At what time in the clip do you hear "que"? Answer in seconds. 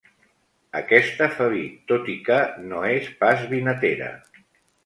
2.31-2.39